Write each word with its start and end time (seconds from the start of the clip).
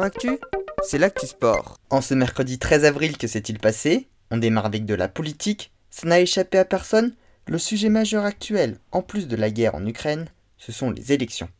Actu, 0.00 0.38
c'est 0.82 0.96
l'actu 0.96 1.26
sport. 1.26 1.78
En 1.90 2.00
ce 2.00 2.14
mercredi 2.14 2.58
13 2.58 2.86
avril, 2.86 3.18
que 3.18 3.26
s'est-il 3.26 3.58
passé? 3.58 4.08
On 4.30 4.38
démarre 4.38 4.64
avec 4.64 4.86
de 4.86 4.94
la 4.94 5.08
politique. 5.08 5.70
Ça 5.90 6.06
n'a 6.06 6.20
échappé 6.20 6.56
à 6.56 6.64
personne. 6.64 7.14
Le 7.46 7.58
sujet 7.58 7.90
majeur 7.90 8.24
actuel, 8.24 8.78
en 8.90 9.02
plus 9.02 9.28
de 9.28 9.36
la 9.36 9.50
guerre 9.50 9.74
en 9.74 9.86
Ukraine, 9.86 10.28
ce 10.56 10.72
sont 10.72 10.90
les 10.90 11.12
élections. 11.12 11.50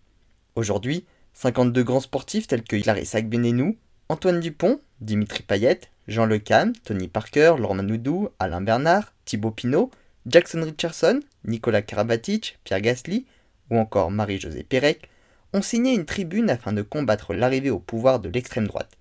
Aujourd'hui, 0.56 1.04
52 1.34 1.82
grands 1.82 2.00
sportifs 2.00 2.46
tels 2.46 2.62
que 2.62 2.76
Clarissa 2.76 3.18
Agbenenou, 3.18 3.76
Antoine 4.08 4.40
Dupont, 4.40 4.80
Dimitri 5.02 5.42
Payet, 5.42 5.80
Jean 6.08 6.24
Le 6.24 6.38
Cam, 6.38 6.72
Tony 6.84 7.08
Parker, 7.08 7.56
Laurent 7.58 7.74
Manoudou, 7.74 8.30
Alain 8.38 8.62
Bernard, 8.62 9.12
Thibaut 9.26 9.50
Pinot, 9.50 9.90
Jackson 10.24 10.62
Richardson, 10.62 11.20
Nicolas 11.44 11.82
Karabatic, 11.82 12.58
Pierre 12.64 12.80
Gasly 12.80 13.26
ou 13.70 13.78
encore 13.78 14.10
Marie-Josée 14.10 14.64
Pérec 14.64 15.10
ont 15.52 15.62
signé 15.62 15.94
une 15.94 16.06
tribune 16.06 16.50
afin 16.50 16.72
de 16.72 16.82
combattre 16.82 17.34
l'arrivée 17.34 17.70
au 17.70 17.78
pouvoir 17.78 18.20
de 18.20 18.28
l'extrême 18.28 18.66
droite. 18.66 18.96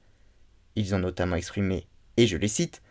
Ils 0.75 0.95
ont 0.95 0.99
notamment 0.99 1.35
exprimé, 1.35 1.87
et 2.17 2.27
je 2.27 2.37
les 2.37 2.47
cite, 2.47 2.81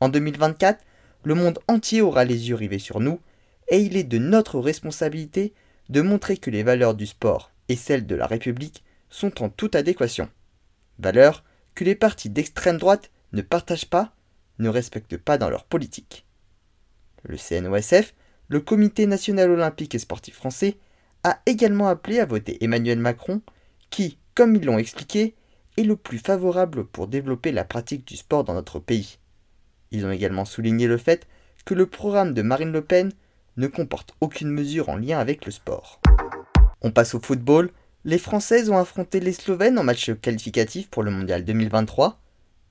En 0.00 0.08
2024, 0.08 0.84
le 1.24 1.34
monde 1.34 1.58
entier 1.68 2.02
aura 2.02 2.24
les 2.24 2.48
yeux 2.48 2.54
rivés 2.54 2.78
sur 2.78 3.00
nous, 3.00 3.20
et 3.68 3.78
il 3.78 3.96
est 3.96 4.04
de 4.04 4.18
notre 4.18 4.58
responsabilité 4.58 5.54
de 5.88 6.00
montrer 6.00 6.36
que 6.36 6.50
les 6.50 6.62
valeurs 6.62 6.94
du 6.94 7.06
sport 7.06 7.50
et 7.68 7.76
celles 7.76 8.06
de 8.06 8.14
la 8.14 8.26
République 8.26 8.84
sont 9.08 9.42
en 9.42 9.48
toute 9.48 9.74
adéquation. 9.74 10.28
Valeurs 10.98 11.44
que 11.74 11.84
les 11.84 11.94
partis 11.94 12.30
d'extrême 12.30 12.78
droite 12.78 13.10
ne 13.32 13.42
partagent 13.42 13.88
pas, 13.88 14.14
ne 14.58 14.68
respectent 14.68 15.16
pas 15.16 15.38
dans 15.38 15.50
leur 15.50 15.64
politique. 15.64 16.26
Le 17.22 17.36
CNOSF, 17.36 18.14
le 18.48 18.60
Comité 18.60 19.06
national 19.06 19.50
olympique 19.50 19.94
et 19.94 19.98
sportif 19.98 20.36
français, 20.36 20.76
a 21.24 21.40
également 21.46 21.88
appelé 21.88 22.20
à 22.20 22.26
voter 22.26 22.62
Emmanuel 22.62 22.98
Macron, 22.98 23.40
qui, 23.90 24.18
comme 24.34 24.54
ils 24.54 24.64
l'ont 24.64 24.78
expliqué, 24.78 25.34
est 25.76 25.82
le 25.82 25.96
plus 25.96 26.18
favorable 26.18 26.84
pour 26.84 27.08
développer 27.08 27.50
la 27.50 27.64
pratique 27.64 28.06
du 28.06 28.16
sport 28.16 28.44
dans 28.44 28.54
notre 28.54 28.78
pays. 28.78 29.18
Ils 29.90 30.04
ont 30.04 30.10
également 30.10 30.44
souligné 30.44 30.86
le 30.86 30.98
fait 30.98 31.26
que 31.64 31.74
le 31.74 31.86
programme 31.86 32.34
de 32.34 32.42
Marine 32.42 32.72
Le 32.72 32.82
Pen 32.82 33.12
ne 33.56 33.66
comporte 33.66 34.14
aucune 34.20 34.50
mesure 34.50 34.88
en 34.88 34.96
lien 34.96 35.18
avec 35.18 35.46
le 35.46 35.52
sport. 35.52 36.00
On 36.82 36.90
passe 36.90 37.14
au 37.14 37.20
football. 37.20 37.70
Les 38.04 38.18
Françaises 38.18 38.68
ont 38.68 38.76
affronté 38.76 39.20
les 39.20 39.32
Slovènes 39.32 39.78
en 39.78 39.84
match 39.84 40.12
qualificatif 40.20 40.90
pour 40.90 41.02
le 41.02 41.10
Mondial 41.10 41.44
2023. 41.44 42.20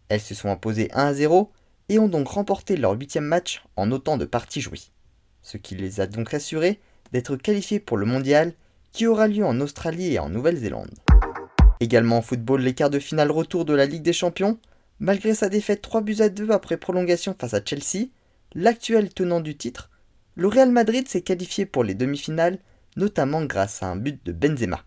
Elles 0.10 0.22
se 0.22 0.36
sont 0.36 0.50
imposées 0.50 0.92
1 0.94 1.08
à 1.08 1.14
0 1.14 1.52
et 1.90 1.98
ont 1.98 2.08
donc 2.08 2.28
remporté 2.28 2.78
leur 2.78 2.92
huitième 2.92 3.26
match 3.26 3.64
en 3.76 3.92
autant 3.92 4.18
de 4.18 4.26
parties 4.26 4.62
jouées. 4.62 4.92
Ce 5.42 5.58
qui 5.58 5.76
les 5.76 6.00
a 6.02 6.08
donc 6.08 6.34
assurées 6.34 6.80
d'être 7.14 7.38
qualifiées 7.38 7.80
pour 7.80 7.98
le 7.98 8.06
Mondial 8.06 8.54
qui 8.92 9.08
aura 9.08 9.28
lieu 9.28 9.46
en 9.46 9.62
Australie 9.62 10.14
et 10.14 10.20
en 10.20 10.30
Nouvelle-Zélande. 10.30 10.94
Également 11.80 12.18
en 12.18 12.22
football, 12.22 12.62
les 12.62 12.74
quarts 12.74 12.90
de 12.90 13.00
finale 13.00 13.32
retour 13.32 13.66
de 13.66 13.74
la 13.74 13.86
Ligue 13.86 14.04
des 14.04 14.14
Champions. 14.14 14.58
Malgré 15.00 15.34
sa 15.34 15.50
défaite 15.50 15.82
3 15.82 16.02
buts 16.02 16.22
à 16.22 16.30
2 16.30 16.52
après 16.52 16.78
prolongation 16.78 17.36
face 17.38 17.54
à 17.54 17.62
Chelsea, 17.64 18.08
l'actuel 18.54 19.14
tenant 19.14 19.42
du 19.42 19.56
titre, 19.58 19.90
le 20.36 20.48
Real 20.48 20.72
Madrid 20.72 21.08
s'est 21.08 21.22
qualifié 21.22 21.66
pour 21.66 21.84
les 21.84 21.94
demi-finales, 21.94 22.58
notamment 22.96 23.44
grâce 23.44 23.84
à 23.84 23.88
un 23.88 23.96
but 23.96 24.24
de 24.26 24.32
Benzema. 24.32 24.84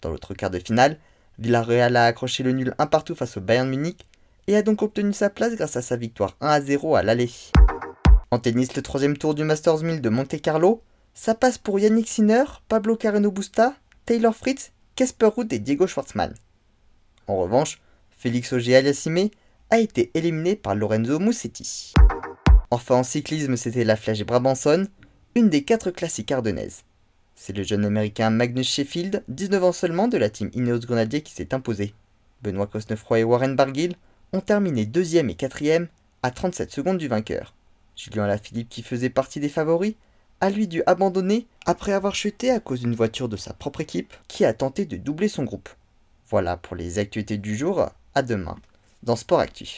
Dans 0.00 0.10
l'autre 0.10 0.34
quart 0.34 0.50
de 0.50 0.58
finale, 0.58 0.98
Villarreal 1.38 1.96
a 1.96 2.06
accroché 2.06 2.42
le 2.42 2.52
nul 2.52 2.74
un 2.78 2.86
partout 2.86 3.14
face 3.14 3.36
au 3.36 3.40
Bayern 3.40 3.68
Munich 3.68 4.06
et 4.46 4.56
a 4.56 4.62
donc 4.62 4.82
obtenu 4.82 5.12
sa 5.12 5.28
place 5.28 5.54
grâce 5.54 5.76
à 5.76 5.82
sa 5.82 5.96
victoire 5.96 6.36
1 6.40 6.48
à 6.48 6.60
0 6.60 6.96
à 6.96 7.02
l'aller. 7.02 7.30
En 8.30 8.38
tennis, 8.38 8.74
le 8.74 8.82
troisième 8.82 9.18
tour 9.18 9.34
du 9.34 9.44
Masters 9.44 9.82
1000 9.82 10.00
de 10.00 10.08
Monte 10.08 10.40
Carlo, 10.40 10.82
ça 11.16 11.34
passe 11.34 11.56
pour 11.56 11.80
Yannick 11.80 12.06
Sinner, 12.06 12.44
Pablo 12.68 12.94
Carreno 12.94 13.30
Busta, 13.32 13.74
Taylor 14.04 14.36
Fritz, 14.36 14.70
Kesper 14.94 15.30
Ruud 15.34 15.50
et 15.50 15.58
Diego 15.58 15.86
Schwartzmann. 15.86 16.34
En 17.26 17.38
revanche, 17.38 17.80
Félix 18.10 18.52
Auger-Aliassime 18.52 19.30
a 19.70 19.78
été 19.78 20.10
éliminé 20.12 20.56
par 20.56 20.74
Lorenzo 20.74 21.18
Musetti. 21.18 21.94
Enfin 22.70 22.96
en 22.96 23.02
cyclisme, 23.02 23.56
c'était 23.56 23.84
la 23.84 23.96
Flèche 23.96 24.24
Brabanson, 24.24 24.86
une 25.34 25.48
des 25.48 25.64
quatre 25.64 25.90
classiques 25.90 26.32
ardennaises. 26.32 26.82
C'est 27.34 27.56
le 27.56 27.62
jeune 27.62 27.86
américain 27.86 28.28
Magnus 28.28 28.68
Sheffield, 28.68 29.24
19 29.28 29.64
ans 29.64 29.72
seulement, 29.72 30.08
de 30.08 30.18
la 30.18 30.28
team 30.28 30.50
Ineos 30.52 30.80
Grenadier 30.80 31.22
qui 31.22 31.32
s'est 31.32 31.54
imposé. 31.54 31.94
Benoît 32.42 32.66
Cosnefroy 32.66 33.20
et 33.20 33.24
Warren 33.24 33.56
Barguil 33.56 33.96
ont 34.34 34.42
terminé 34.42 34.84
deuxième 34.84 35.30
et 35.30 35.34
quatrième 35.34 35.88
à 36.22 36.30
37 36.30 36.70
secondes 36.70 36.98
du 36.98 37.08
vainqueur. 37.08 37.54
Julien 37.96 38.24
Alaphilippe, 38.24 38.68
qui 38.68 38.82
faisait 38.82 39.08
partie 39.08 39.40
des 39.40 39.48
favoris, 39.48 39.94
a 40.40 40.50
lui 40.50 40.68
dû 40.68 40.82
abandonner 40.86 41.46
après 41.64 41.92
avoir 41.92 42.14
chuté 42.14 42.50
à 42.50 42.60
cause 42.60 42.80
d'une 42.80 42.94
voiture 42.94 43.28
de 43.28 43.36
sa 43.36 43.52
propre 43.52 43.80
équipe 43.80 44.14
qui 44.28 44.44
a 44.44 44.52
tenté 44.52 44.84
de 44.84 44.96
doubler 44.96 45.28
son 45.28 45.44
groupe. 45.44 45.68
Voilà 46.28 46.56
pour 46.56 46.76
les 46.76 46.98
actualités 46.98 47.38
du 47.38 47.56
jour, 47.56 47.88
à 48.14 48.22
demain 48.22 48.56
dans 49.02 49.16
Sport 49.16 49.40
Actif. 49.40 49.74